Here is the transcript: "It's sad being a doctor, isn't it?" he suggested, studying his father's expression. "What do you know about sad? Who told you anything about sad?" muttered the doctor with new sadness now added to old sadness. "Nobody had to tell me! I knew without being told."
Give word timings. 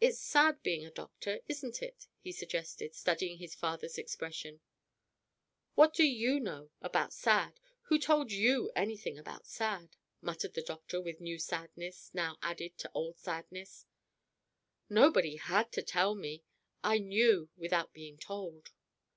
"It's 0.00 0.20
sad 0.20 0.62
being 0.62 0.86
a 0.86 0.92
doctor, 0.92 1.40
isn't 1.48 1.82
it?" 1.82 2.06
he 2.20 2.30
suggested, 2.30 2.94
studying 2.94 3.38
his 3.38 3.56
father's 3.56 3.98
expression. 3.98 4.60
"What 5.74 5.92
do 5.92 6.04
you 6.04 6.38
know 6.38 6.70
about 6.80 7.12
sad? 7.12 7.58
Who 7.86 7.98
told 7.98 8.30
you 8.30 8.70
anything 8.76 9.18
about 9.18 9.44
sad?" 9.48 9.96
muttered 10.20 10.54
the 10.54 10.62
doctor 10.62 11.00
with 11.00 11.20
new 11.20 11.40
sadness 11.40 12.12
now 12.14 12.38
added 12.42 12.78
to 12.78 12.92
old 12.94 13.18
sadness. 13.18 13.86
"Nobody 14.88 15.34
had 15.34 15.72
to 15.72 15.82
tell 15.82 16.14
me! 16.14 16.44
I 16.84 16.98
knew 16.98 17.50
without 17.56 17.92
being 17.92 18.18
told." 18.18 18.70